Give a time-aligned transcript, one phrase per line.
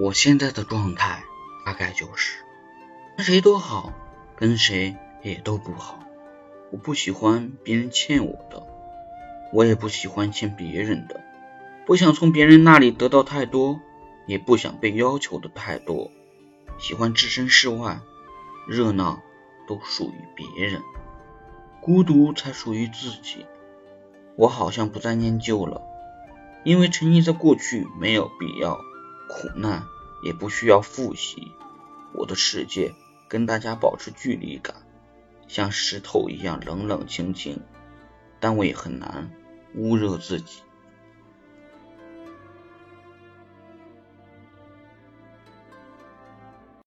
[0.00, 1.24] 我现在的状态
[1.66, 2.38] 大概就是，
[3.16, 3.92] 跟谁都好，
[4.36, 5.98] 跟谁也都不好。
[6.70, 8.64] 我不喜欢别人欠我的，
[9.52, 11.20] 我也不喜欢欠别人的。
[11.84, 13.80] 不想从别人那里得到太多，
[14.26, 16.12] 也不想被要求的太多。
[16.78, 17.98] 喜欢置身事外，
[18.68, 19.20] 热闹
[19.66, 20.80] 都属于别人，
[21.80, 23.46] 孤独才属于自己。
[24.36, 25.82] 我好像不再念旧了，
[26.62, 28.78] 因为沉溺在过去没有必要。
[29.28, 29.86] 苦难
[30.22, 31.52] 也不需要复习，
[32.14, 32.94] 我的世界
[33.28, 34.74] 跟大家保持距离感，
[35.46, 37.60] 像石头一样冷冷清清，
[38.40, 39.30] 但我也很难
[39.74, 40.62] 捂热自己。